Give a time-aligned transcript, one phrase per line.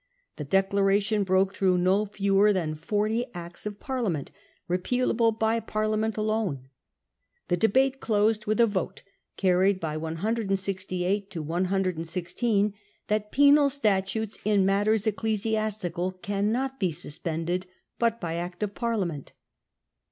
[0.37, 4.31] The Declaration broke through no fewer than forty Acts of Parliament,
[4.67, 6.69] repealable by Parliament alone.
[7.49, 9.03] The debate closed with a vote,
[9.37, 12.73] carried by 168 to 116,
[13.09, 17.67] that' Penal statutes in matters ecclesiastical cannot be sus pended
[17.99, 19.33] but by Act of Parliament.